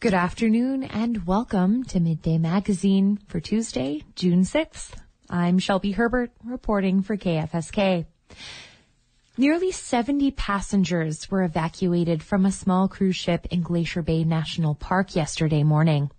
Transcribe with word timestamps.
Good 0.00 0.14
afternoon 0.14 0.84
and 0.84 1.26
welcome 1.26 1.84
to 1.84 2.00
Midday 2.00 2.38
Magazine 2.38 3.18
for 3.26 3.38
Tuesday, 3.38 4.02
June 4.16 4.44
6th. 4.44 4.92
I'm 5.28 5.58
Shelby 5.58 5.92
Herbert 5.92 6.30
reporting 6.42 7.02
for 7.02 7.18
KFSK. 7.18 8.06
Nearly 9.36 9.70
70 9.70 10.30
passengers 10.30 11.30
were 11.30 11.42
evacuated 11.42 12.22
from 12.22 12.46
a 12.46 12.50
small 12.50 12.88
cruise 12.88 13.16
ship 13.16 13.46
in 13.50 13.60
Glacier 13.60 14.00
Bay 14.00 14.24
National 14.24 14.74
Park 14.74 15.14
yesterday 15.14 15.64
morning. 15.64 16.10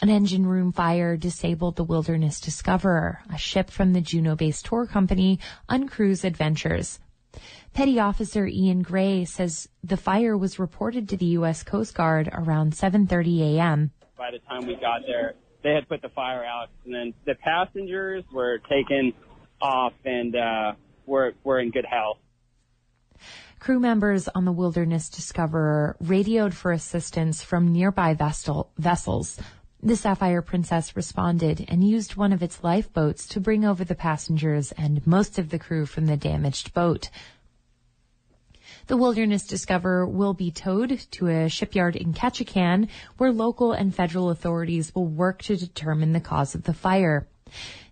An 0.00 0.08
engine 0.08 0.46
room 0.46 0.72
fire 0.72 1.18
disabled 1.18 1.76
the 1.76 1.84
Wilderness 1.84 2.40
Discoverer, 2.40 3.20
a 3.30 3.36
ship 3.36 3.68
from 3.68 3.92
the 3.92 4.00
Juneau-based 4.00 4.64
tour 4.64 4.86
company 4.86 5.38
Uncruise 5.68 6.24
Adventures. 6.24 6.98
Petty 7.72 7.98
Officer 7.98 8.46
Ian 8.46 8.82
Gray 8.82 9.24
says 9.24 9.68
the 9.84 9.96
fire 9.96 10.36
was 10.36 10.58
reported 10.58 11.08
to 11.08 11.16
the 11.16 11.26
U.S. 11.26 11.62
Coast 11.62 11.94
Guard 11.94 12.28
around 12.32 12.72
7:30 12.72 13.56
a.m. 13.56 13.92
By 14.16 14.30
the 14.32 14.38
time 14.40 14.66
we 14.66 14.74
got 14.74 15.02
there, 15.06 15.34
they 15.62 15.74
had 15.74 15.88
put 15.88 16.02
the 16.02 16.08
fire 16.08 16.44
out, 16.44 16.68
and 16.84 16.94
then 16.94 17.14
the 17.24 17.34
passengers 17.36 18.24
were 18.32 18.58
taken 18.68 19.12
off 19.60 19.92
and 20.04 20.34
uh, 20.34 20.72
were 21.06 21.34
were 21.44 21.60
in 21.60 21.70
good 21.70 21.86
health. 21.86 22.18
Crew 23.58 23.80
members 23.80 24.28
on 24.28 24.44
the 24.44 24.52
Wilderness 24.52 25.08
Discoverer 25.08 25.96
radioed 26.00 26.54
for 26.54 26.70
assistance 26.70 27.42
from 27.42 27.72
nearby 27.72 28.14
vessel, 28.14 28.70
vessels. 28.78 29.40
The 29.82 29.96
Sapphire 29.96 30.42
Princess 30.42 30.96
responded 30.96 31.64
and 31.68 31.82
used 31.82 32.16
one 32.16 32.32
of 32.32 32.42
its 32.42 32.62
lifeboats 32.62 33.26
to 33.28 33.40
bring 33.40 33.64
over 33.64 33.84
the 33.84 33.94
passengers 33.94 34.72
and 34.72 35.04
most 35.06 35.38
of 35.38 35.50
the 35.50 35.58
crew 35.58 35.86
from 35.86 36.06
the 36.06 36.16
damaged 36.16 36.72
boat. 36.72 37.10
The 38.88 38.96
Wilderness 38.96 39.46
Discover 39.46 40.06
will 40.06 40.32
be 40.32 40.50
towed 40.50 40.98
to 41.10 41.26
a 41.26 41.50
shipyard 41.50 41.94
in 41.94 42.14
Ketchikan 42.14 42.88
where 43.18 43.30
local 43.30 43.72
and 43.72 43.94
federal 43.94 44.30
authorities 44.30 44.94
will 44.94 45.06
work 45.06 45.42
to 45.42 45.58
determine 45.58 46.12
the 46.12 46.22
cause 46.22 46.54
of 46.54 46.62
the 46.62 46.72
fire. 46.72 47.28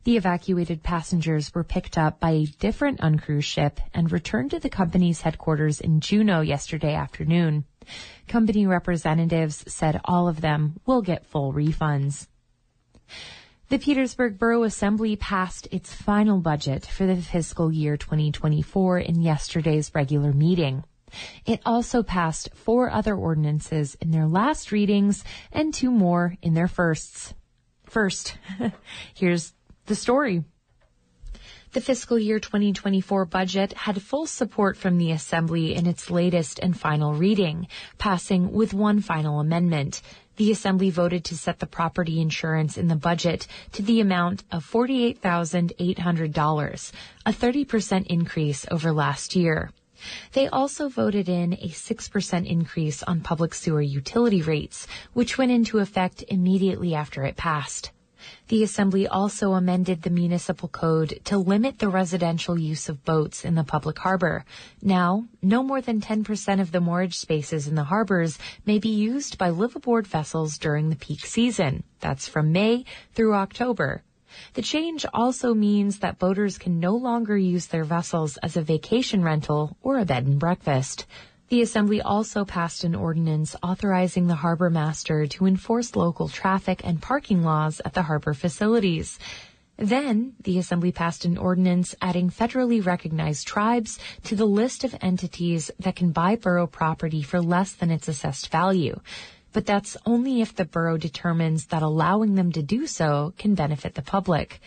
The 0.04 0.16
evacuated 0.16 0.82
passengers 0.82 1.54
were 1.54 1.64
picked 1.64 1.98
up 1.98 2.18
by 2.18 2.30
a 2.30 2.46
different 2.46 3.00
Uncruise 3.02 3.44
ship 3.44 3.78
and 3.92 4.10
returned 4.10 4.52
to 4.52 4.58
the 4.58 4.70
company's 4.70 5.20
headquarters 5.20 5.82
in 5.82 6.00
Juneau 6.00 6.40
yesterday 6.40 6.94
afternoon. 6.94 7.66
Company 8.26 8.66
representatives 8.66 9.70
said 9.70 10.00
all 10.06 10.28
of 10.28 10.40
them 10.40 10.80
will 10.86 11.02
get 11.02 11.26
full 11.26 11.52
refunds. 11.52 12.26
The 13.68 13.78
Petersburg 13.78 14.38
Borough 14.38 14.62
Assembly 14.62 15.16
passed 15.16 15.66
its 15.72 15.92
final 15.92 16.38
budget 16.38 16.86
for 16.86 17.04
the 17.04 17.16
fiscal 17.16 17.72
year 17.72 17.96
2024 17.96 19.00
in 19.00 19.20
yesterday's 19.20 19.92
regular 19.92 20.32
meeting. 20.32 20.84
It 21.44 21.60
also 21.64 22.02
passed 22.02 22.50
four 22.54 22.90
other 22.90 23.14
ordinances 23.14 23.96
in 24.00 24.10
their 24.10 24.26
last 24.26 24.72
readings 24.72 25.24
and 25.52 25.72
two 25.72 25.90
more 25.90 26.36
in 26.42 26.54
their 26.54 26.68
firsts. 26.68 27.34
First, 27.84 28.36
here's 29.14 29.54
the 29.86 29.94
story. 29.94 30.44
The 31.72 31.80
fiscal 31.80 32.18
year 32.18 32.40
2024 32.40 33.26
budget 33.26 33.72
had 33.74 34.00
full 34.00 34.26
support 34.26 34.76
from 34.76 34.98
the 34.98 35.12
Assembly 35.12 35.74
in 35.74 35.86
its 35.86 36.10
latest 36.10 36.58
and 36.60 36.78
final 36.78 37.12
reading, 37.12 37.68
passing 37.98 38.52
with 38.52 38.72
one 38.72 39.00
final 39.00 39.40
amendment 39.40 40.00
the 40.36 40.52
Assembly 40.52 40.90
voted 40.90 41.24
to 41.24 41.36
set 41.36 41.58
the 41.58 41.66
property 41.66 42.20
insurance 42.20 42.76
in 42.76 42.88
the 42.88 42.96
budget 42.96 43.46
to 43.72 43.82
the 43.82 44.00
amount 44.00 44.44
of 44.52 44.70
$48,800, 44.70 46.92
a 47.26 47.32
30% 47.32 48.06
increase 48.06 48.66
over 48.70 48.92
last 48.92 49.34
year. 49.34 49.70
They 50.32 50.48
also 50.48 50.88
voted 50.88 51.28
in 51.28 51.54
a 51.54 51.68
6% 51.68 52.46
increase 52.46 53.02
on 53.02 53.20
public 53.20 53.54
sewer 53.54 53.82
utility 53.82 54.42
rates, 54.42 54.86
which 55.12 55.38
went 55.38 55.52
into 55.52 55.78
effect 55.78 56.24
immediately 56.28 56.94
after 56.94 57.24
it 57.24 57.36
passed. 57.36 57.92
The 58.48 58.62
Assembly 58.62 59.06
also 59.06 59.52
amended 59.52 60.02
the 60.02 60.10
municipal 60.10 60.68
code 60.68 61.20
to 61.24 61.38
limit 61.38 61.78
the 61.78 61.88
residential 61.88 62.58
use 62.58 62.88
of 62.88 63.04
boats 63.04 63.44
in 63.44 63.54
the 63.54 63.62
public 63.62 63.98
harbor. 63.98 64.44
Now, 64.82 65.26
no 65.42 65.62
more 65.62 65.80
than 65.80 66.00
10% 66.00 66.60
of 66.60 66.72
the 66.72 66.80
moorage 66.80 67.16
spaces 67.16 67.68
in 67.68 67.74
the 67.74 67.84
harbors 67.84 68.38
may 68.64 68.78
be 68.78 68.88
used 68.88 69.38
by 69.38 69.50
liveaboard 69.50 70.06
vessels 70.06 70.58
during 70.58 70.88
the 70.88 70.96
peak 70.96 71.26
season. 71.26 71.84
That's 72.00 72.28
from 72.28 72.52
May 72.52 72.84
through 73.14 73.34
October. 73.34 74.02
The 74.54 74.62
change 74.62 75.06
also 75.12 75.54
means 75.54 75.98
that 75.98 76.18
boaters 76.18 76.58
can 76.58 76.80
no 76.80 76.94
longer 76.94 77.36
use 77.36 77.66
their 77.66 77.84
vessels 77.84 78.36
as 78.38 78.56
a 78.56 78.62
vacation 78.62 79.22
rental 79.22 79.76
or 79.82 79.98
a 79.98 80.04
bed 80.04 80.26
and 80.26 80.38
breakfast. 80.38 81.06
The 81.48 81.62
Assembly 81.62 82.02
also 82.02 82.44
passed 82.44 82.82
an 82.82 82.96
ordinance 82.96 83.54
authorizing 83.62 84.26
the 84.26 84.34
harbor 84.34 84.68
master 84.68 85.26
to 85.28 85.46
enforce 85.46 85.94
local 85.94 86.28
traffic 86.28 86.80
and 86.84 87.00
parking 87.00 87.44
laws 87.44 87.80
at 87.84 87.94
the 87.94 88.02
harbor 88.02 88.34
facilities. 88.34 89.18
Then, 89.76 90.32
the 90.42 90.58
Assembly 90.58 90.90
passed 90.90 91.24
an 91.24 91.36
ordinance 91.38 91.94
adding 92.00 92.30
federally 92.30 92.84
recognized 92.84 93.46
tribes 93.46 93.98
to 94.24 94.34
the 94.34 94.46
list 94.46 94.84
of 94.84 94.96
entities 95.00 95.70
that 95.78 95.94
can 95.94 96.12
buy 96.12 96.34
borough 96.34 96.66
property 96.66 97.22
for 97.22 97.40
less 97.40 97.72
than 97.72 97.90
its 97.90 98.08
assessed 98.08 98.50
value. 98.50 98.98
But 99.56 99.64
that's 99.64 99.96
only 100.04 100.42
if 100.42 100.54
the 100.54 100.66
borough 100.66 100.98
determines 100.98 101.68
that 101.68 101.80
allowing 101.80 102.34
them 102.34 102.52
to 102.52 102.62
do 102.62 102.86
so 102.86 103.32
can 103.38 103.54
benefit 103.54 103.94
the 103.94 104.02
public. 104.02 104.60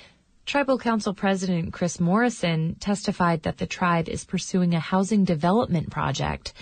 Tribal 0.47 0.79
Council 0.79 1.13
President 1.13 1.71
Chris 1.71 1.99
Morrison 1.99 2.73
testified 2.79 3.43
that 3.43 3.59
the 3.59 3.67
tribe 3.67 4.09
is 4.09 4.25
pursuing 4.25 4.73
a 4.73 4.79
housing 4.79 5.25
development 5.25 5.91
project. 5.91 6.53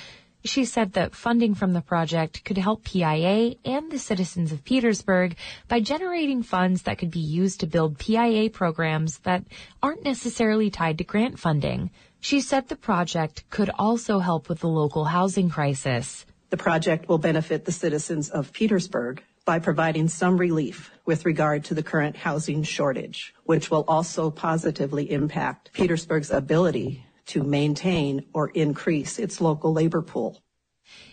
She 0.43 0.65
said 0.65 0.91
that 0.91 1.15
funding 1.15 1.55
from 1.55 1.71
the 1.71 1.79
project 1.79 2.43
could 2.43 2.57
help 2.57 2.83
PIA 2.83 3.55
and 3.63 3.89
the 3.89 3.97
citizens 3.97 4.51
of 4.51 4.65
Petersburg 4.65 5.37
by 5.69 5.79
generating 5.79 6.43
funds 6.43 6.81
that 6.81 6.97
could 6.97 7.11
be 7.11 7.21
used 7.21 7.61
to 7.61 7.65
build 7.65 7.97
PIA 7.97 8.49
programs 8.49 9.19
that 9.19 9.45
aren't 9.81 10.03
necessarily 10.03 10.69
tied 10.69 10.97
to 10.97 11.05
grant 11.05 11.39
funding. 11.39 11.91
She 12.19 12.41
said 12.41 12.67
the 12.67 12.75
project 12.75 13.45
could 13.49 13.71
also 13.79 14.19
help 14.19 14.49
with 14.49 14.59
the 14.59 14.67
local 14.67 15.05
housing 15.05 15.49
crisis. 15.49 16.25
The 16.49 16.57
project 16.57 17.09
will 17.09 17.17
benefit 17.17 17.65
the 17.65 17.71
citizens 17.71 18.29
of 18.29 18.53
Petersburg 18.53 19.21
by 19.43 19.59
providing 19.59 20.07
some 20.07 20.37
relief 20.37 20.91
with 21.05 21.25
regard 21.25 21.65
to 21.65 21.73
the 21.73 21.83
current 21.83 22.15
housing 22.15 22.63
shortage, 22.63 23.33
which 23.43 23.69
will 23.69 23.83
also 23.87 24.31
positively 24.31 25.11
impact 25.11 25.71
Petersburg's 25.73 26.31
ability 26.31 27.03
to 27.27 27.43
maintain 27.43 28.25
or 28.33 28.49
increase 28.49 29.19
its 29.19 29.41
local 29.41 29.73
labor 29.73 30.01
pool. 30.01 30.41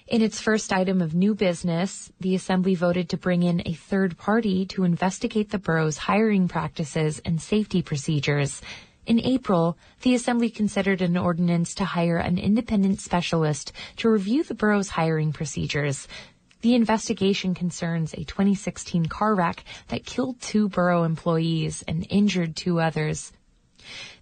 In 0.07 0.23
its 0.23 0.41
first 0.41 0.73
item 0.73 1.01
of 1.01 1.15
new 1.15 1.35
business, 1.35 2.13
the 2.21 2.35
Assembly 2.35 2.75
voted 2.77 3.09
to 3.09 3.17
bring 3.17 3.43
in 3.43 3.63
a 3.67 3.73
third 3.73 4.17
party 4.17 4.67
to 4.67 4.85
investigate 4.85 5.51
the 5.51 5.59
borough's 5.59 5.99
hiring 5.99 6.47
practices 6.47 7.21
and 7.25 7.41
safety 7.41 7.83
procedures. 7.83 8.61
In 9.07 9.21
April, 9.21 9.77
the 10.01 10.15
Assembly 10.15 10.49
considered 10.49 11.03
an 11.03 11.17
ordinance 11.17 11.75
to 11.75 11.85
hire 11.85 12.17
an 12.17 12.39
independent 12.39 13.01
specialist 13.01 13.73
to 13.97 14.09
review 14.09 14.43
the 14.43 14.55
borough's 14.55 14.91
hiring 14.91 15.33
procedures. 15.33 16.09
The 16.63 16.75
investigation 16.75 17.55
concerns 17.55 18.15
a 18.15 18.25
2016 18.25 19.07
car 19.07 19.35
wreck 19.35 19.65
that 19.89 20.07
killed 20.07 20.41
two 20.41 20.71
borough 20.71 21.05
employees 21.05 21.85
and 21.87 22.07
injured 22.09 22.57
two 22.57 22.81
others. 22.81 23.33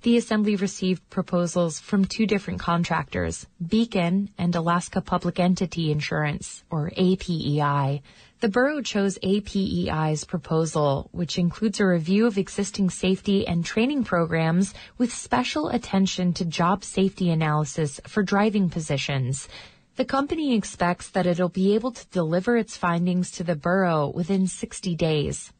The 0.03 0.17
Assembly 0.17 0.57
received 0.57 1.09
proposals 1.09 1.79
from 1.79 2.05
two 2.05 2.27
different 2.27 2.59
contractors, 2.59 3.47
Beacon 3.65 4.31
and 4.37 4.57
Alaska 4.57 5.01
Public 5.01 5.39
Entity 5.39 5.93
Insurance, 5.93 6.65
or 6.69 6.91
APEI. 6.97 8.03
The 8.43 8.49
borough 8.49 8.83
chose 8.83 9.21
APEI's 9.23 10.25
proposal, 10.25 11.09
which 11.13 11.39
includes 11.39 11.79
a 11.79 11.87
review 11.87 12.27
of 12.27 12.37
existing 12.37 12.91
safety 12.91 13.47
and 13.47 13.65
training 13.65 14.03
programs 14.03 14.75
with 14.99 15.15
special 15.15 15.69
attention 15.69 16.33
to 16.33 16.45
job 16.45 16.83
safety 16.83 17.31
analysis 17.31 18.01
for 18.09 18.25
driving 18.25 18.69
positions. 18.69 19.47
The 19.95 20.05
company 20.05 20.57
expects 20.57 21.09
that 21.11 21.25
it'll 21.25 21.51
be 21.51 21.77
able 21.77 21.93
to 21.93 22.05
deliver 22.09 22.57
its 22.57 22.77
findings 22.77 23.31
to 23.31 23.45
the 23.45 23.55
borough 23.55 24.09
within 24.13 24.49
60 24.49 24.97
days. 24.97 25.53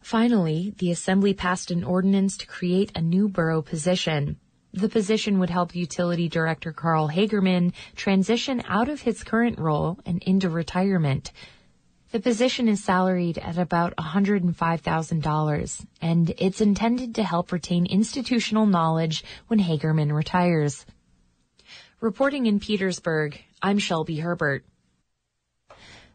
Finally, 0.00 0.72
the 0.78 0.90
Assembly 0.90 1.34
passed 1.34 1.70
an 1.70 1.84
ordinance 1.84 2.38
to 2.38 2.46
create 2.46 2.90
a 2.94 3.02
new 3.02 3.28
borough 3.28 3.60
position. 3.60 4.38
The 4.72 4.88
position 4.88 5.38
would 5.40 5.50
help 5.50 5.76
Utility 5.76 6.30
Director 6.30 6.72
Karl 6.72 7.10
Hagerman 7.10 7.74
transition 7.96 8.62
out 8.66 8.88
of 8.88 9.02
his 9.02 9.22
current 9.22 9.58
role 9.58 9.98
and 10.06 10.22
into 10.22 10.48
retirement. 10.48 11.32
The 12.12 12.20
position 12.20 12.68
is 12.68 12.84
salaried 12.84 13.38
at 13.38 13.56
about 13.56 13.96
$105,000, 13.96 15.86
and 16.02 16.34
it's 16.36 16.60
intended 16.60 17.14
to 17.14 17.24
help 17.24 17.50
retain 17.50 17.86
institutional 17.86 18.66
knowledge 18.66 19.24
when 19.46 19.58
Hagerman 19.58 20.14
retires. 20.14 20.84
Reporting 22.02 22.44
in 22.44 22.60
Petersburg, 22.60 23.40
I'm 23.62 23.78
Shelby 23.78 24.18
Herbert. 24.18 24.66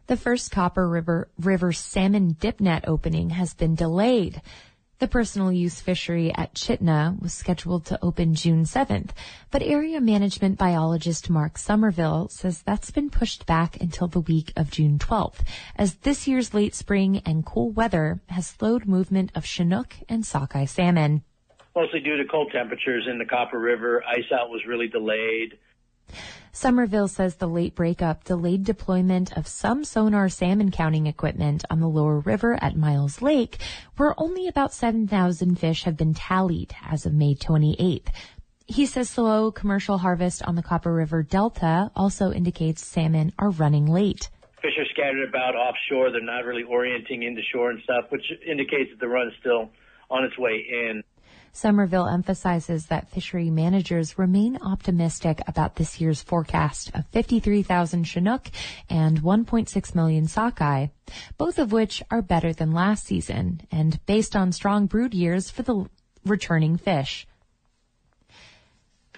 The 0.06 0.16
first 0.16 0.52
Copper 0.52 0.88
River, 0.88 1.26
River 1.36 1.72
salmon 1.72 2.36
dip 2.38 2.60
net 2.60 2.84
opening 2.86 3.30
has 3.30 3.54
been 3.54 3.74
delayed. 3.74 4.40
The 5.00 5.06
personal 5.06 5.52
use 5.52 5.80
fishery 5.80 6.34
at 6.34 6.54
Chitina 6.54 7.22
was 7.22 7.32
scheduled 7.32 7.86
to 7.86 8.04
open 8.04 8.34
June 8.34 8.64
7th, 8.64 9.10
but 9.52 9.62
area 9.62 10.00
management 10.00 10.58
biologist 10.58 11.30
Mark 11.30 11.56
Somerville 11.56 12.28
says 12.30 12.62
that's 12.62 12.90
been 12.90 13.08
pushed 13.08 13.46
back 13.46 13.80
until 13.80 14.08
the 14.08 14.18
week 14.18 14.52
of 14.56 14.72
June 14.72 14.98
12th, 14.98 15.46
as 15.76 15.94
this 15.98 16.26
year's 16.26 16.52
late 16.52 16.74
spring 16.74 17.22
and 17.24 17.46
cool 17.46 17.70
weather 17.70 18.20
has 18.28 18.48
slowed 18.48 18.86
movement 18.86 19.30
of 19.36 19.44
Chinook 19.44 19.94
and 20.08 20.26
sockeye 20.26 20.64
salmon. 20.64 21.22
Mostly 21.76 22.00
due 22.00 22.16
to 22.16 22.24
cold 22.24 22.50
temperatures 22.50 23.06
in 23.08 23.18
the 23.18 23.24
Copper 23.24 23.60
River, 23.60 24.02
ice 24.04 24.32
out 24.32 24.50
was 24.50 24.66
really 24.66 24.88
delayed. 24.88 25.58
Somerville 26.58 27.06
says 27.06 27.36
the 27.36 27.46
late 27.46 27.76
breakup 27.76 28.24
delayed 28.24 28.64
deployment 28.64 29.32
of 29.36 29.46
some 29.46 29.84
sonar 29.84 30.28
salmon 30.28 30.72
counting 30.72 31.06
equipment 31.06 31.64
on 31.70 31.78
the 31.78 31.86
lower 31.86 32.18
river 32.18 32.58
at 32.60 32.74
Miles 32.74 33.22
Lake, 33.22 33.58
where 33.96 34.12
only 34.20 34.48
about 34.48 34.74
7,000 34.74 35.54
fish 35.54 35.84
have 35.84 35.96
been 35.96 36.14
tallied 36.14 36.74
as 36.84 37.06
of 37.06 37.14
May 37.14 37.36
28th. 37.36 38.08
He 38.66 38.86
says 38.86 39.08
slow 39.08 39.52
commercial 39.52 39.98
harvest 39.98 40.42
on 40.42 40.56
the 40.56 40.62
Copper 40.64 40.92
River 40.92 41.22
Delta 41.22 41.92
also 41.94 42.32
indicates 42.32 42.84
salmon 42.84 43.32
are 43.38 43.50
running 43.50 43.86
late. 43.86 44.28
Fish 44.60 44.76
are 44.80 44.90
scattered 44.90 45.28
about 45.28 45.54
offshore. 45.54 46.10
They're 46.10 46.20
not 46.20 46.44
really 46.44 46.64
orienting 46.64 47.22
into 47.22 47.40
shore 47.52 47.70
and 47.70 47.80
stuff, 47.84 48.06
which 48.08 48.32
indicates 48.44 48.90
that 48.90 48.98
the 48.98 49.06
run 49.06 49.28
is 49.28 49.34
still 49.38 49.70
on 50.10 50.24
its 50.24 50.36
way 50.36 50.66
in. 50.68 51.04
Somerville 51.52 52.06
emphasizes 52.06 52.86
that 52.86 53.10
fishery 53.10 53.50
managers 53.50 54.18
remain 54.18 54.58
optimistic 54.62 55.40
about 55.46 55.76
this 55.76 56.00
year's 56.00 56.22
forecast 56.22 56.90
of 56.94 57.06
53,000 57.06 58.04
Chinook 58.04 58.50
and 58.88 59.22
1.6 59.22 59.94
million 59.94 60.26
sockeye, 60.28 60.86
both 61.36 61.58
of 61.58 61.72
which 61.72 62.02
are 62.10 62.22
better 62.22 62.52
than 62.52 62.72
last 62.72 63.04
season 63.04 63.60
and 63.70 64.04
based 64.06 64.36
on 64.36 64.52
strong 64.52 64.86
brood 64.86 65.14
years 65.14 65.50
for 65.50 65.62
the 65.62 65.86
returning 66.24 66.76
fish. 66.76 67.26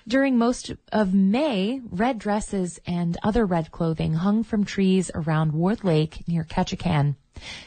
During 0.09 0.39
most 0.39 0.73
of 0.93 1.15
May, 1.15 1.83
red 1.91 2.19
dresses 2.19 2.81
and 2.87 3.17
other 3.23 3.45
red 3.45 3.71
clothing 3.71 4.15
hung 4.15 4.43
from 4.43 4.65
trees 4.65 5.11
around 5.15 5.53
Ward 5.53 5.85
Lake 5.85 6.27
near 6.27 6.43
Ketchikan. 6.43 7.17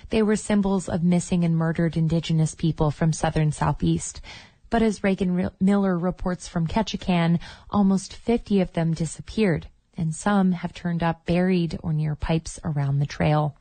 They 0.10 0.22
were 0.24 0.36
symbols 0.36 0.90
of 0.90 1.04
missing 1.04 1.44
and 1.44 1.56
murdered 1.56 1.96
indigenous 1.96 2.56
people 2.56 2.92
from 2.92 3.14
southern 3.14 3.52
southeast. 3.52 4.20
But 4.74 4.82
as 4.82 5.04
Reagan 5.04 5.52
Miller 5.62 5.96
reports 6.00 6.48
from 6.48 6.66
Ketchikan, 6.66 7.38
almost 7.70 8.16
50 8.16 8.60
of 8.60 8.74
them 8.74 8.96
disappeared, 8.96 9.68
and 9.96 10.16
some 10.16 10.52
have 10.52 10.74
turned 10.74 11.04
up 11.04 11.28
buried 11.28 11.78
or 11.84 11.94
near 11.94 12.16
pipes 12.16 12.60
around 12.64 12.98
the 12.98 13.06
trail. 13.06 13.56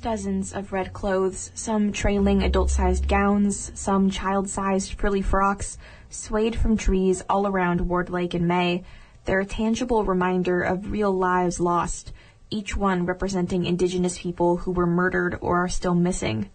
Dozens 0.00 0.54
of 0.54 0.72
red 0.72 0.94
clothes, 0.94 1.52
some 1.54 1.92
trailing 1.92 2.42
adult 2.42 2.70
sized 2.70 3.06
gowns, 3.06 3.70
some 3.74 4.08
child 4.08 4.48
sized 4.48 4.94
frilly 4.94 5.20
frocks, 5.20 5.76
swayed 6.08 6.56
from 6.56 6.78
trees 6.78 7.22
all 7.28 7.46
around 7.46 7.82
Ward 7.82 8.08
Lake 8.08 8.34
in 8.34 8.46
May. 8.46 8.82
They're 9.26 9.40
a 9.40 9.44
tangible 9.44 10.04
reminder 10.04 10.62
of 10.62 10.90
real 10.90 11.12
lives 11.12 11.60
lost, 11.60 12.14
each 12.48 12.74
one 12.74 13.04
representing 13.04 13.66
indigenous 13.66 14.18
people 14.18 14.56
who 14.56 14.70
were 14.70 14.86
murdered 14.86 15.36
or 15.42 15.64
are 15.64 15.68
still 15.68 15.94
missing. 15.94 16.48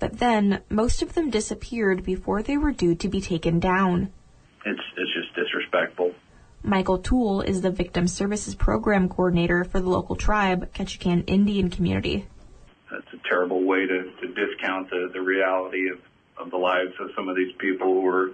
But 0.00 0.18
then, 0.18 0.62
most 0.70 1.02
of 1.02 1.14
them 1.14 1.30
disappeared 1.30 2.02
before 2.02 2.42
they 2.42 2.56
were 2.56 2.72
due 2.72 2.94
to 2.96 3.08
be 3.08 3.20
taken 3.20 3.60
down. 3.60 4.10
It's, 4.64 4.80
it's 4.96 5.14
just 5.14 5.34
disrespectful. 5.36 6.14
Michael 6.62 6.98
Toole 6.98 7.42
is 7.42 7.60
the 7.60 7.70
Victim 7.70 8.08
Services 8.08 8.54
Program 8.54 9.08
Coordinator 9.08 9.62
for 9.62 9.78
the 9.78 9.88
local 9.88 10.16
tribe, 10.16 10.72
Ketchikan 10.72 11.24
Indian 11.26 11.70
Community. 11.70 12.26
That's 12.90 13.06
a 13.12 13.28
terrible 13.28 13.62
way 13.62 13.86
to, 13.86 14.10
to 14.20 14.26
discount 14.28 14.90
the, 14.90 15.10
the 15.12 15.20
reality 15.20 15.88
of, 15.90 16.00
of 16.38 16.50
the 16.50 16.56
lives 16.56 16.92
of 16.98 17.10
some 17.14 17.28
of 17.28 17.36
these 17.36 17.54
people 17.58 17.86
who 17.86 18.06
are 18.08 18.30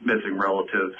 missing 0.00 0.36
relatives 0.36 0.94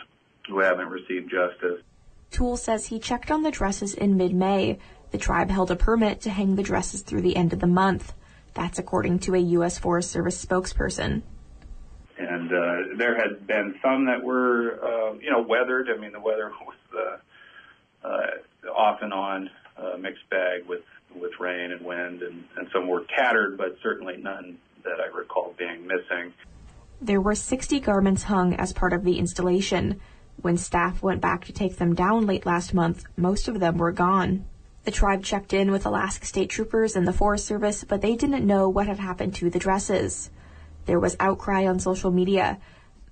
who 0.49 0.61
haven't 0.61 0.89
received 0.89 1.31
justice. 1.31 1.83
Toole 2.31 2.57
says 2.57 2.87
he 2.87 2.99
checked 2.99 3.31
on 3.31 3.43
the 3.43 3.51
dresses 3.51 3.95
in 3.95 4.17
mid-May. 4.17 4.79
The 5.11 5.19
tribe 5.19 5.51
held 5.51 5.71
a 5.71 5.77
permit 5.77 6.21
to 6.23 6.31
hang 6.31 6.57
the 6.57 6.63
dresses 6.63 7.03
through 7.03 7.23
the 7.23 7.37
end 7.37 7.53
of 7.53 7.61
the 7.61 7.67
month. 7.67 8.13
That's 8.55 8.79
according 8.79 9.21
to 9.21 9.35
a 9.35 9.39
U.S. 9.39 9.79
Forest 9.79 10.11
Service 10.11 10.45
spokesperson. 10.45 11.23
And 12.17 12.53
uh, 12.53 12.97
there 12.97 13.17
had 13.17 13.47
been 13.47 13.75
some 13.83 14.07
that 14.07 14.23
were, 14.23 14.79
uh, 14.83 15.15
you 15.15 15.31
know, 15.31 15.43
weathered. 15.43 15.89
I 15.91 16.01
mean, 16.01 16.13
the 16.13 16.21
weather 16.21 16.53
was 16.67 17.21
uh, 18.05 18.07
uh, 18.07 18.71
off 18.73 19.01
and 19.03 19.13
on, 19.13 19.51
uh, 19.77 19.97
mixed 19.99 20.29
bag 20.31 20.67
with 20.69 20.83
with 21.15 21.33
rain 21.39 21.71
and 21.71 21.85
wind, 21.85 22.23
and, 22.23 22.45
and 22.57 22.69
some 22.73 22.89
were 22.89 23.05
tattered, 23.17 23.57
but 23.57 23.77
certainly 23.83 24.17
none 24.17 24.59
that 24.83 25.01
I 25.01 25.17
recall 25.17 25.55
being 25.57 25.87
missing. 25.87 26.33
There 27.01 27.21
were 27.21 27.35
60 27.35 27.81
garments 27.81 28.25
hung 28.25 28.55
as 28.55 28.73
part 28.73 28.93
of 28.93 29.05
the 29.05 29.19
installation. 29.19 30.01
When 30.41 30.57
staff 30.57 31.03
went 31.03 31.21
back 31.21 31.45
to 31.45 31.53
take 31.53 31.77
them 31.77 31.95
down 31.95 32.27
late 32.27 32.47
last 32.47 32.75
month, 32.75 33.05
most 33.17 33.49
of 33.49 33.61
them 33.61 33.79
were 33.79 33.93
gone. 33.93 34.45
The 34.85 34.91
tribe 34.91 35.23
checked 35.23 35.55
in 35.55 35.71
with 35.71 35.87
Alaska 35.87 36.27
State 36.27 36.51
Troopers 36.51 36.95
and 36.95 37.09
the 37.09 37.13
Forest 37.13 37.47
Service, 37.47 37.85
but 37.85 38.03
they 38.03 38.17
didn't 38.17 38.47
know 38.47 38.69
what 38.69 38.87
had 38.87 38.99
happened 38.99 39.35
to 39.37 39.49
the 39.49 39.59
dresses. 39.59 40.31
There 40.85 41.01
was 41.01 41.17
outcry 41.19 41.67
on 41.67 41.79
social 41.79 42.11
media. 42.11 42.59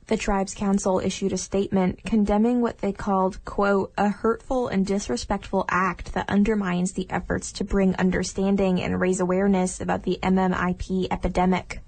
The 0.09 0.19
tribe's 0.19 0.53
council 0.53 0.99
issued 0.99 1.33
a 1.33 1.39
statement 1.39 2.05
condemning 2.05 2.61
what 2.61 2.79
they 2.79 2.93
called, 2.93 3.43
quote, 3.47 3.91
a 3.97 4.11
hurtful 4.11 4.69
and 4.69 4.85
disrespectful 4.85 5.65
act 5.71 6.13
that 6.13 6.29
undermines 6.29 6.93
the 6.93 7.11
efforts 7.11 7.51
to 7.53 7.65
bring 7.65 7.97
understanding 7.97 8.83
and 8.83 9.01
raise 9.01 9.21
awareness 9.21 9.81
about 9.81 10.03
the 10.03 10.19
MMIP 10.23 11.07
epidemic. 11.11 11.81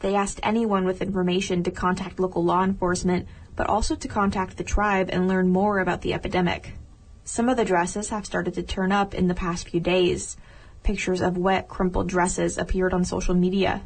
They 0.00 0.14
asked 0.14 0.38
anyone 0.44 0.84
with 0.84 1.02
information 1.02 1.64
to 1.64 1.72
contact 1.72 2.20
local 2.20 2.44
law 2.44 2.62
enforcement, 2.62 3.26
but 3.56 3.68
also 3.68 3.96
to 3.96 4.06
contact 4.06 4.56
the 4.56 4.62
tribe 4.62 5.08
and 5.10 5.26
learn 5.26 5.48
more 5.48 5.80
about 5.80 6.02
the 6.02 6.14
epidemic. 6.14 6.74
Some 7.26 7.48
of 7.48 7.56
the 7.56 7.64
dresses 7.64 8.10
have 8.10 8.24
started 8.24 8.54
to 8.54 8.62
turn 8.62 8.92
up 8.92 9.12
in 9.12 9.26
the 9.26 9.34
past 9.34 9.68
few 9.68 9.80
days. 9.80 10.36
Pictures 10.84 11.20
of 11.20 11.36
wet, 11.36 11.66
crumpled 11.66 12.08
dresses 12.08 12.56
appeared 12.56 12.94
on 12.94 13.04
social 13.04 13.34
media. 13.34 13.82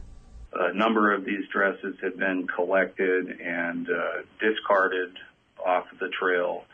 A 0.52 0.74
number 0.74 1.14
of 1.14 1.24
these 1.24 1.48
dresses 1.50 1.96
had 2.02 2.18
been 2.18 2.46
collected 2.54 3.40
and 3.40 3.88
uh, 3.88 4.22
discarded 4.38 5.16
off 5.64 5.86
the 5.98 6.10
trail 6.10 6.64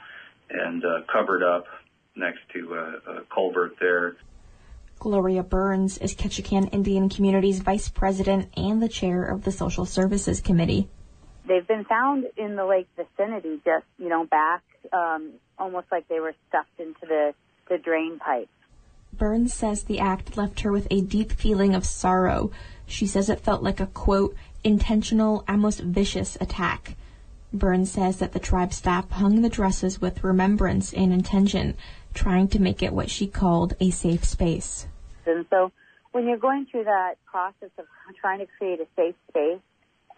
and 0.50 0.84
uh, 0.84 1.02
covered 1.10 1.44
up 1.44 1.66
next 2.16 2.40
to 2.52 2.74
a, 2.74 3.12
a 3.12 3.20
culvert 3.32 3.76
there. 3.80 4.16
Gloria 4.98 5.44
Burns 5.44 5.98
is 5.98 6.16
Ketchikan 6.16 6.74
Indian 6.74 7.08
Community's 7.08 7.60
vice 7.60 7.88
president 7.88 8.48
and 8.56 8.82
the 8.82 8.88
chair 8.88 9.22
of 9.22 9.44
the 9.44 9.52
Social 9.52 9.86
Services 9.86 10.40
Committee. 10.40 10.88
They've 11.46 11.66
been 11.66 11.84
found 11.84 12.26
in 12.36 12.56
the 12.56 12.66
lake 12.66 12.88
vicinity, 12.96 13.60
just 13.64 13.86
you 13.98 14.08
know, 14.08 14.26
back 14.26 14.64
um, 14.92 15.34
almost 15.58 15.86
like 15.90 16.08
they 16.08 16.20
were 16.20 16.34
stuffed 16.48 16.78
into 16.78 17.06
the, 17.06 17.34
the 17.68 17.78
drain 17.78 18.18
pipe. 18.18 18.48
Burns 19.12 19.54
says 19.54 19.84
the 19.84 20.00
act 20.00 20.36
left 20.36 20.60
her 20.60 20.72
with 20.72 20.86
a 20.90 21.00
deep 21.00 21.32
feeling 21.32 21.74
of 21.74 21.86
sorrow. 21.86 22.50
She 22.86 23.06
says 23.06 23.30
it 23.30 23.40
felt 23.40 23.62
like 23.62 23.80
a 23.80 23.86
quote, 23.86 24.36
intentional, 24.62 25.44
almost 25.48 25.80
vicious 25.80 26.36
attack. 26.40 26.96
Burns 27.52 27.90
says 27.90 28.18
that 28.18 28.32
the 28.32 28.38
tribe 28.38 28.72
staff 28.72 29.08
hung 29.10 29.40
the 29.40 29.48
dresses 29.48 30.00
with 30.00 30.24
remembrance 30.24 30.92
and 30.92 31.12
intention, 31.12 31.76
trying 32.12 32.48
to 32.48 32.60
make 32.60 32.82
it 32.82 32.92
what 32.92 33.08
she 33.08 33.26
called 33.26 33.74
a 33.80 33.90
safe 33.90 34.24
space. 34.24 34.86
And 35.24 35.46
so 35.48 35.72
when 36.12 36.26
you're 36.26 36.36
going 36.36 36.66
through 36.66 36.84
that 36.84 37.14
process 37.24 37.70
of 37.78 37.86
trying 38.20 38.40
to 38.40 38.46
create 38.58 38.80
a 38.80 38.86
safe 38.96 39.14
space 39.30 39.60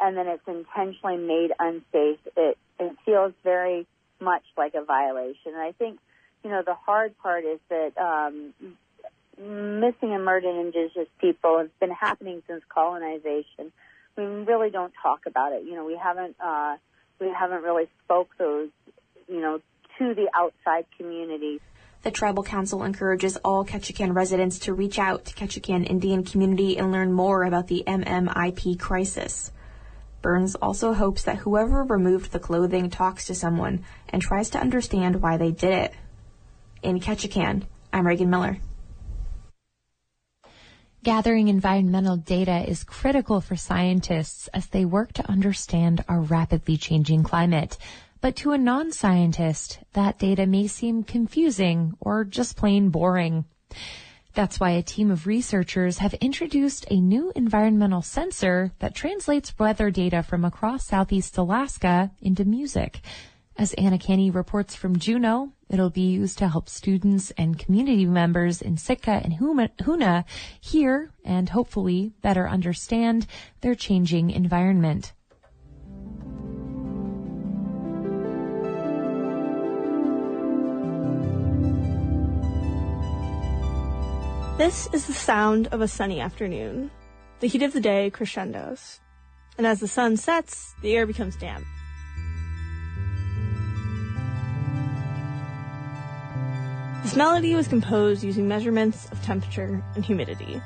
and 0.01 0.17
then 0.17 0.27
it's 0.27 0.47
intentionally 0.47 1.17
made 1.17 1.51
unsafe, 1.59 2.21
it, 2.37 2.59
it 2.79 2.97
feels 3.05 3.33
very 3.45 3.87
much 4.21 4.43
like 4.57 4.75
a 4.75 4.85
violation. 4.85 5.53
And 5.55 5.63
I 5.63 5.73
think, 5.73 5.99
you 6.45 6.51
know, 6.51 6.63
the 6.65 6.75
hard 6.75 7.17
part 7.19 7.45
is 7.45 7.61
that 7.69 7.97
um, 7.99 8.53
missing 9.39 10.15
and 10.15 10.25
murdered 10.25 10.59
indigenous 10.59 11.09
people 11.21 11.59
has 11.59 11.69
been 11.81 11.91
happening 11.91 12.43
since 12.47 12.63
colonization. 12.69 13.73
We 14.17 14.25
really 14.25 14.71
don't 14.71 14.93
talk 15.03 15.27
about 15.27 15.53
it. 15.53 15.65
You 15.65 15.75
know, 15.75 15.85
we 15.85 15.97
haven't 15.97 16.37
uh, 16.45 16.77
we 17.21 17.29
haven't 17.29 17.63
really 17.63 17.89
spoke 18.05 18.31
those, 18.39 18.69
you 19.29 19.41
know, 19.41 19.61
to 19.99 20.15
the 20.15 20.29
outside 20.35 20.87
community. 20.97 21.61
The 22.03 22.11
Tribal 22.13 22.45
Council 22.45 22.85
encourages 22.85 23.37
all 23.39 23.65
Ketchikan 23.65 24.15
residents 24.15 24.61
to 24.61 24.73
reach 24.73 24.99
out 24.99 25.25
to 25.27 25.35
Ketchikan 25.35 25.89
Indian 25.89 26.25
community 26.25 26.79
and 26.79 26.93
learn 26.93 27.13
more 27.13 27.43
about 27.43 27.67
the 27.67 27.83
MMIP 27.87 28.79
crisis. 28.79 29.53
Burns 30.21 30.55
also 30.57 30.95
hopes 30.95 31.23
that 31.25 31.39
whoever 31.39 31.85
removed 31.85 32.33
the 32.33 32.41
clothing 32.41 32.91
talks 32.91 33.27
to 33.27 33.35
someone 33.35 33.85
and 34.09 34.21
tries 34.21 34.51
to 34.51 34.61
understand 34.61 35.23
why 35.23 35.37
they 35.37 35.53
did 35.53 35.73
it. 35.73 35.95
In 36.83 37.01
Ketchikan, 37.01 37.65
I'm 37.93 38.07
Reagan 38.07 38.31
Miller. 38.31 38.59
Gathering 41.05 41.47
environmental 41.49 42.17
data 42.17 42.69
is 42.69 42.83
critical 42.83 43.41
for 43.41 43.55
scientists 43.55 44.49
as 44.49 44.67
they 44.67 44.85
work 44.85 45.13
to 45.13 45.31
understand 45.31 46.05
our 46.09 46.21
rapidly 46.21 46.77
changing 46.77 47.23
climate. 47.23 47.79
But 48.21 48.35
to 48.37 48.51
a 48.51 48.59
non-scientist, 48.59 49.79
that 49.93 50.19
data 50.19 50.45
may 50.47 50.67
seem 50.67 51.05
confusing 51.05 51.95
or 52.01 52.25
just 52.25 52.57
plain 52.57 52.91
boring. 52.91 53.45
That's 54.39 54.61
why 54.61 54.71
a 54.71 54.85
team 54.85 55.11
of 55.11 55.27
researchers 55.27 55.99
have 55.99 56.15
introduced 56.15 56.87
a 56.93 57.01
new 57.01 57.33
environmental 57.35 58.03
sensor 58.03 58.71
that 58.79 58.95
translates 58.95 59.59
weather 59.59 59.91
data 59.91 60.23
from 60.23 60.45
across 60.45 60.87
southeast 60.87 61.37
Alaska 61.37 62.13
into 62.23 62.45
music. 62.45 63.01
As 63.57 63.75
Anna 63.75 63.99
Canny 63.99 64.31
reports 64.31 64.77
from 64.77 65.01
Juneau, 65.01 65.51
it'll 65.69 65.91
be 65.91 66.03
used 66.13 66.39
to 66.39 66.47
help 66.47 66.69
students 66.69 67.33
and 67.33 67.59
community 67.59 68.07
members 68.07 68.63
in 68.63 68.77
Sitka 68.77 69.21
and 69.25 69.33
Hoonah 69.33 70.25
hear 70.61 71.11
and 71.25 71.49
hopefully 71.49 72.13
better 72.23 72.49
understand 72.49 73.27
their 73.63 73.75
changing 73.75 74.31
environment. 74.31 75.15
This 84.59 84.89
is 84.93 85.07
the 85.07 85.13
sound 85.13 85.69
of 85.69 85.83
a 85.83 85.87
sunny 85.87 86.19
afternoon. 86.19 86.91
The 87.39 87.47
heat 87.47 87.63
of 87.63 87.73
the 87.73 87.81
day 87.81 88.11
crescendos. 88.11 88.99
And 89.57 89.65
as 89.65 89.79
the 89.79 89.87
sun 89.87 90.17
sets, 90.17 90.75
the 90.83 90.97
air 90.97 91.07
becomes 91.07 91.37
damp. 91.37 91.65
This 97.05 97.15
melody 97.15 97.55
was 97.55 97.69
composed 97.69 98.25
using 98.25 98.49
measurements 98.49 99.09
of 99.13 99.23
temperature 99.23 99.81
and 99.95 100.05
humidity. 100.05 100.61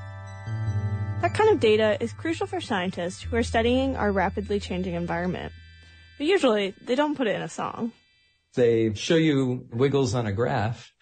That 1.20 1.34
kind 1.34 1.50
of 1.50 1.60
data 1.60 1.98
is 2.00 2.14
crucial 2.14 2.46
for 2.46 2.62
scientists 2.62 3.20
who 3.20 3.36
are 3.36 3.42
studying 3.42 3.94
our 3.96 4.10
rapidly 4.10 4.58
changing 4.58 4.94
environment. 4.94 5.52
But 6.16 6.28
usually, 6.28 6.74
they 6.80 6.94
don't 6.94 7.14
put 7.14 7.26
it 7.26 7.36
in 7.36 7.42
a 7.42 7.48
song. 7.48 7.92
They 8.54 8.94
show 8.94 9.16
you 9.16 9.66
wiggles 9.70 10.14
on 10.14 10.26
a 10.26 10.32
graph 10.32 10.94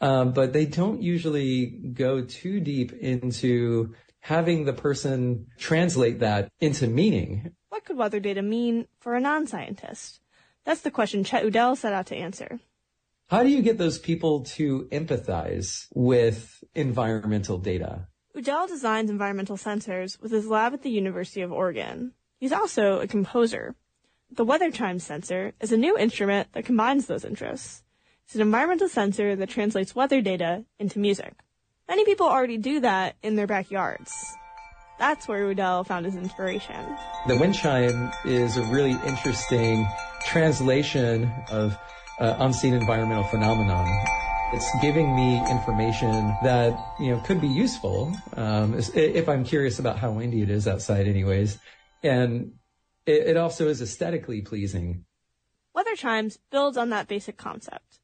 um, 0.00 0.32
but 0.32 0.52
they 0.52 0.66
don't 0.66 1.02
usually 1.02 1.66
go 1.92 2.22
too 2.22 2.60
deep 2.60 2.92
into 2.92 3.94
having 4.20 4.64
the 4.64 4.72
person 4.72 5.46
translate 5.58 6.20
that 6.20 6.50
into 6.60 6.86
meaning. 6.86 7.52
What 7.68 7.84
could 7.84 7.96
weather 7.96 8.20
data 8.20 8.42
mean 8.42 8.86
for 9.00 9.14
a 9.14 9.20
non-scientist? 9.20 10.20
That's 10.64 10.82
the 10.82 10.90
question 10.90 11.24
Chet 11.24 11.44
Udell 11.44 11.76
set 11.76 11.92
out 11.92 12.06
to 12.06 12.16
answer. 12.16 12.60
How 13.28 13.42
do 13.42 13.48
you 13.48 13.62
get 13.62 13.78
those 13.78 13.98
people 13.98 14.42
to 14.56 14.88
empathize 14.90 15.86
with 15.94 16.62
environmental 16.74 17.58
data? 17.58 18.08
Udell 18.34 18.66
designs 18.66 19.10
environmental 19.10 19.56
sensors 19.56 20.20
with 20.20 20.32
his 20.32 20.46
lab 20.46 20.74
at 20.74 20.82
the 20.82 20.90
University 20.90 21.40
of 21.40 21.52
Oregon. 21.52 22.12
He's 22.38 22.52
also 22.52 23.00
a 23.00 23.06
composer. 23.06 23.74
The 24.30 24.44
Weather 24.44 24.70
Chimes 24.70 25.04
sensor 25.04 25.52
is 25.60 25.72
a 25.72 25.76
new 25.76 25.98
instrument 25.98 26.52
that 26.52 26.64
combines 26.64 27.06
those 27.06 27.24
interests. 27.24 27.82
It's 28.30 28.36
an 28.36 28.42
environmental 28.42 28.88
sensor 28.88 29.34
that 29.34 29.48
translates 29.48 29.92
weather 29.92 30.20
data 30.20 30.64
into 30.78 31.00
music. 31.00 31.34
Many 31.88 32.04
people 32.04 32.28
already 32.28 32.58
do 32.58 32.78
that 32.78 33.16
in 33.24 33.34
their 33.34 33.48
backyards. 33.48 34.14
That's 35.00 35.26
where 35.26 35.48
Udell 35.48 35.82
found 35.82 36.06
his 36.06 36.14
inspiration. 36.14 36.76
The 37.26 37.36
wind 37.36 37.56
chime 37.56 38.12
is 38.24 38.56
a 38.56 38.62
really 38.66 38.96
interesting 39.04 39.84
translation 40.28 41.28
of 41.50 41.76
uh, 42.20 42.36
unseen 42.38 42.72
environmental 42.74 43.24
phenomenon. 43.24 43.88
It's 44.52 44.70
giving 44.80 45.12
me 45.16 45.44
information 45.50 46.12
that 46.44 46.78
you 47.00 47.10
know 47.10 47.20
could 47.22 47.40
be 47.40 47.48
useful 47.48 48.16
um, 48.36 48.78
if 48.94 49.28
I'm 49.28 49.42
curious 49.42 49.80
about 49.80 49.98
how 49.98 50.12
windy 50.12 50.42
it 50.42 50.50
is 50.50 50.68
outside, 50.68 51.08
anyways. 51.08 51.58
And 52.04 52.52
it, 53.06 53.26
it 53.30 53.36
also 53.36 53.66
is 53.66 53.82
aesthetically 53.82 54.40
pleasing. 54.40 55.04
Weather 55.74 55.96
chimes 55.96 56.38
builds 56.52 56.76
on 56.76 56.90
that 56.90 57.08
basic 57.08 57.36
concept 57.36 57.98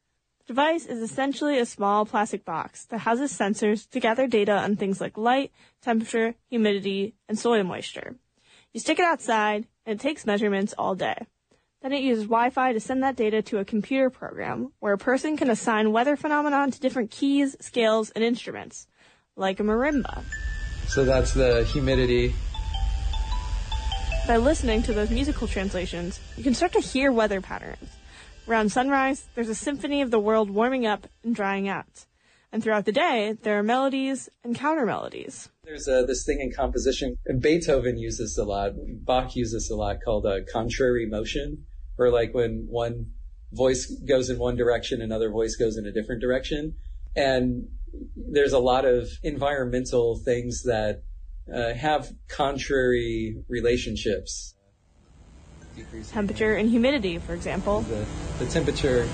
device 0.47 0.85
is 0.85 1.01
essentially 1.01 1.59
a 1.59 1.65
small 1.65 2.05
plastic 2.05 2.45
box 2.45 2.85
that 2.85 2.99
houses 2.99 3.37
sensors 3.37 3.87
to 3.89 3.99
gather 3.99 4.27
data 4.27 4.53
on 4.53 4.75
things 4.75 5.01
like 5.01 5.17
light, 5.17 5.51
temperature, 5.81 6.35
humidity, 6.49 7.13
and 7.27 7.37
soil 7.37 7.63
moisture. 7.63 8.15
You 8.73 8.79
stick 8.79 8.99
it 8.99 9.05
outside, 9.05 9.67
and 9.85 9.99
it 9.99 10.01
takes 10.01 10.25
measurements 10.25 10.73
all 10.77 10.95
day. 10.95 11.27
Then 11.81 11.93
it 11.93 12.01
uses 12.01 12.23
Wi-Fi 12.23 12.73
to 12.73 12.79
send 12.79 13.03
that 13.03 13.15
data 13.15 13.41
to 13.43 13.59
a 13.59 13.65
computer 13.65 14.09
program 14.09 14.71
where 14.79 14.93
a 14.93 14.97
person 14.97 15.37
can 15.37 15.49
assign 15.49 15.91
weather 15.91 16.15
phenomena 16.15 16.71
to 16.71 16.79
different 16.79 17.11
keys, 17.11 17.55
scales, 17.59 18.09
and 18.11 18.23
instruments, 18.23 18.87
like 19.35 19.59
a 19.59 19.63
marimba. 19.63 20.23
So 20.87 21.03
that's 21.03 21.33
the 21.33 21.65
humidity. 21.65 22.33
By 24.27 24.37
listening 24.37 24.81
to 24.83 24.93
those 24.93 25.09
musical 25.11 25.47
translations, 25.47 26.19
you 26.35 26.43
can 26.43 26.53
start 26.53 26.73
to 26.73 26.79
hear 26.79 27.11
weather 27.11 27.41
patterns. 27.41 27.89
Around 28.47 28.71
sunrise, 28.71 29.27
there's 29.35 29.49
a 29.49 29.55
symphony 29.55 30.01
of 30.01 30.09
the 30.09 30.19
world 30.19 30.49
warming 30.49 30.85
up 30.85 31.05
and 31.21 31.35
drying 31.35 31.67
out. 31.67 32.05
And 32.49 32.63
throughout 32.63 32.85
the 32.85 32.93
day, 32.93 33.35
there 33.43 33.59
are 33.59 33.63
melodies 33.63 34.29
and 34.41 34.55
counter 34.55 34.85
melodies. 34.85 35.49
There's 35.65 35.89
a, 35.89 36.05
this 36.07 36.23
thing 36.25 36.39
in 36.39 36.53
composition, 36.53 37.17
Beethoven 37.41 37.97
uses 37.97 38.35
this 38.35 38.37
a 38.37 38.45
lot, 38.45 38.71
Bach 39.03 39.35
uses 39.35 39.63
this 39.63 39.69
a 39.69 39.75
lot, 39.75 39.97
called 40.03 40.25
a 40.25 40.45
contrary 40.45 41.05
motion, 41.05 41.65
where 41.97 42.09
like 42.09 42.33
when 42.33 42.67
one 42.69 43.07
voice 43.51 43.93
goes 44.07 44.29
in 44.29 44.39
one 44.39 44.55
direction, 44.55 45.01
another 45.01 45.29
voice 45.29 45.57
goes 45.57 45.75
in 45.75 45.85
a 45.85 45.91
different 45.91 46.21
direction. 46.21 46.73
And 47.17 47.67
there's 48.15 48.53
a 48.53 48.59
lot 48.59 48.85
of 48.85 49.09
environmental 49.23 50.21
things 50.23 50.63
that 50.63 51.03
uh, 51.53 51.73
have 51.73 52.13
contrary 52.29 53.43
relationships 53.49 54.53
temperature 56.11 56.55
and 56.55 56.69
humidity, 56.69 57.17
for 57.17 57.33
example. 57.33 57.81
The, 57.81 58.05
the 58.39 58.45
temperature 58.49 59.07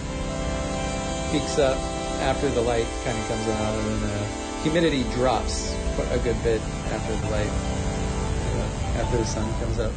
peaks 1.32 1.58
up 1.60 1.77
after 2.22 2.50
the 2.50 2.62
light 2.62 2.86
kind 3.03 3.17
of 3.17 3.27
comes 3.27 3.48
on, 3.48 3.74
and 3.75 4.01
the 4.03 4.25
humidity 4.63 5.03
drops 5.15 5.74
a 6.12 6.20
good 6.20 6.41
bit 6.43 6.62
after 6.62 7.15
the 7.15 7.32
light, 7.32 7.50
uh, 7.50 9.01
after 9.01 9.17
the 9.17 9.25
sun 9.25 9.60
comes 9.60 9.79
up. 9.79 9.91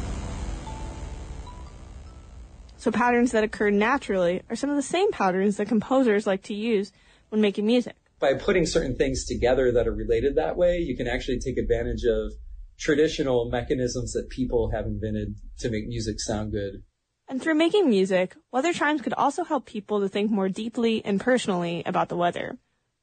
So 2.77 2.91
patterns 2.91 3.31
that 3.31 3.43
occur 3.43 3.69
naturally 3.69 4.43
are 4.49 4.55
some 4.55 4.69
of 4.69 4.75
the 4.75 4.81
same 4.81 5.11
patterns 5.11 5.57
that 5.57 5.67
composers 5.67 6.27
like 6.27 6.43
to 6.43 6.53
use 6.53 6.91
when 7.29 7.41
making 7.41 7.65
music. 7.65 7.95
By 8.19 8.33
putting 8.33 8.65
certain 8.65 8.95
things 8.95 9.25
together 9.25 9.71
that 9.71 9.87
are 9.87 9.93
related 9.93 10.35
that 10.35 10.57
way, 10.57 10.77
you 10.77 10.95
can 10.95 11.07
actually 11.07 11.39
take 11.39 11.57
advantage 11.57 12.03
of 12.05 12.33
traditional 12.77 13.49
mechanisms 13.49 14.13
that 14.13 14.29
people 14.29 14.71
have 14.71 14.85
invented 14.85 15.35
to 15.59 15.69
make 15.69 15.87
music 15.87 16.19
sound 16.19 16.51
good. 16.51 16.83
And 17.27 17.41
through 17.41 17.55
making 17.55 17.89
music, 17.89 18.35
weather 18.51 18.71
chimes 18.71 19.01
could 19.01 19.13
also 19.13 19.43
help 19.43 19.65
people 19.65 19.99
to 19.99 20.07
think 20.07 20.31
more 20.31 20.47
deeply 20.47 21.03
and 21.03 21.19
personally 21.19 21.83
about 21.85 22.09
the 22.09 22.15
weather. 22.15 22.57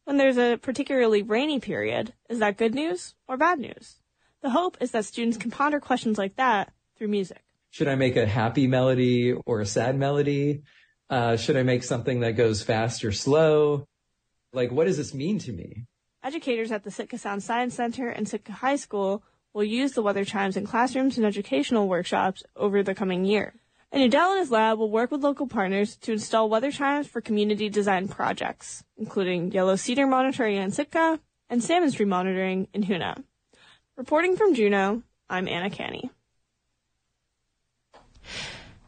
When 0.05 0.17
there's 0.17 0.39
a 0.39 0.57
particularly 0.57 1.23
rainy 1.23 1.61
period, 1.61 2.15
is 2.29 2.39
that 2.39 2.57
good 2.57 2.75
news 2.75 3.15
or 3.29 3.37
bad 3.37 3.59
news? 3.59 4.01
The 4.43 4.51
hope 4.51 4.77
is 4.81 4.91
that 4.93 5.05
students 5.05 5.37
can 5.37 5.51
ponder 5.51 5.81
questions 5.81 6.19
like 6.19 6.37
that 6.37 6.73
through 6.97 7.09
music. 7.09 7.43
Should 7.71 7.89
I 7.89 7.97
make 7.97 8.17
a 8.17 8.27
happy 8.27 8.67
melody 8.67 9.33
or 9.33 9.61
a 9.61 9.67
sad 9.67 9.99
melody? 9.99 10.63
Uh, 11.11 11.37
should 11.37 11.57
I 11.57 11.63
make 11.63 11.83
something 11.83 12.21
that 12.21 12.33
goes 12.33 12.63
fast 12.63 13.05
or 13.05 13.13
slow? 13.13 13.87
Like, 14.53 14.71
what 14.71 14.87
does 14.87 14.97
this 14.97 15.13
mean 15.13 15.39
to 15.41 15.53
me? 15.53 15.87
Educators 16.23 16.73
at 16.73 16.85
the 16.85 16.91
Sitka 16.91 17.19
Sound 17.19 17.43
Science 17.43 17.75
Center 17.75 18.09
and 18.09 18.29
Sitka 18.29 18.53
High 18.53 18.77
School 18.77 19.23
will 19.55 19.65
use 19.65 19.93
the 19.93 20.03
weather 20.03 20.25
chimes 20.25 20.57
in 20.57 20.67
classrooms 20.67 21.17
and 21.17 21.25
educational 21.25 21.89
workshops 21.89 22.43
over 22.57 22.83
the 22.83 22.95
coming 22.95 23.25
year. 23.25 23.55
And 23.93 24.03
Udell 24.03 24.33
and 24.33 24.41
his 24.41 24.51
lab 24.51 24.79
will 24.79 24.91
work 24.91 25.13
with 25.13 25.23
local 25.23 25.47
partners 25.47 25.97
to 25.99 26.13
install 26.13 26.51
weather 26.51 26.73
chimes 26.73 27.07
for 27.07 27.21
community 27.21 27.69
design 27.69 28.09
projects, 28.09 28.83
including 28.99 29.53
yellow 29.53 29.77
cedar 29.77 30.09
monitoring 30.09 30.57
in 30.57 30.73
Sitka 30.73 31.21
and 31.49 31.63
salmon 31.63 31.93
stream 31.93 32.09
monitoring 32.09 32.67
in 32.75 32.83
Hoonah. 32.83 33.23
Reporting 33.97 34.37
from 34.37 34.55
Juneau, 34.55 35.05
I'm 35.31 35.47
Anna 35.47 35.71
Canny. 35.71 36.11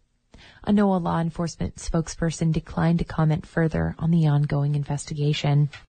A 0.64 0.73
NOAA 0.73 1.02
law 1.02 1.20
enforcement 1.20 1.76
spokesperson 1.76 2.52
declined 2.52 2.99
to 2.99 3.04
comment 3.04 3.46
further 3.46 3.94
on 3.99 4.11
the 4.11 4.26
ongoing 4.26 4.75
investigation. 4.75 5.70